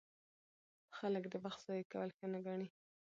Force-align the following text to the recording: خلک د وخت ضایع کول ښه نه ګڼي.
خلک 0.97 1.23
د 1.29 1.33
وخت 1.43 1.59
ضایع 1.67 1.85
کول 1.91 2.09
ښه 2.17 2.25
نه 2.33 2.39
ګڼي. 2.45 2.67